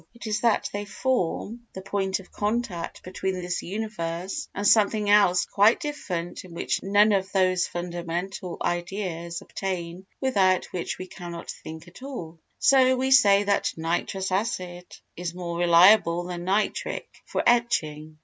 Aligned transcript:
It 0.15 0.25
is 0.25 0.41
they 0.41 0.49
that 0.73 0.87
form 0.87 1.67
the 1.73 1.83
point 1.83 2.19
of 2.19 2.31
contact 2.31 3.03
between 3.03 3.35
this 3.35 3.61
universe 3.61 4.49
and 4.55 4.67
something 4.67 5.11
else 5.11 5.45
quite 5.45 5.79
different 5.79 6.43
in 6.43 6.55
which 6.55 6.81
none 6.81 7.11
of 7.11 7.31
those 7.33 7.67
fundamental 7.67 8.57
ideas 8.63 9.41
obtain 9.43 10.07
without 10.19 10.65
which 10.73 10.97
we 10.97 11.05
cannot 11.05 11.51
think 11.51 11.87
at 11.87 12.01
all. 12.01 12.39
So 12.57 12.95
we 12.97 13.11
say 13.11 13.43
that 13.43 13.73
nitrous 13.77 14.31
acid 14.31 14.87
is 15.15 15.35
more 15.35 15.59
reliable 15.59 16.23
than 16.23 16.45
nitric 16.45 17.07
for 17.27 17.43
etching. 17.45 18.17